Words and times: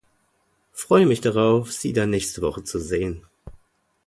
Freue 0.73 1.05
mich 1.05 1.21
darauf, 1.21 1.71
Sie 1.71 1.93
dann 1.93 2.09
nächste 2.09 2.41
Woche 2.41 2.63
zu 2.63 2.79
sehen. 2.79 3.23